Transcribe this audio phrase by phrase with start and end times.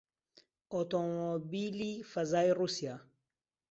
[0.71, 2.95] ئۆتۆمۆبیلی فەزای ڕووسیا